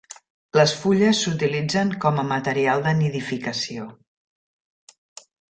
Les 0.59 0.71
fulles 0.85 1.19
s'utilitzen 1.25 1.91
com 2.07 2.21
a 2.21 2.25
material 2.31 2.83
de 2.89 2.95
nidificació. 3.03 3.89